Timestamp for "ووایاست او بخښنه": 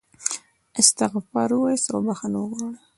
1.53-2.37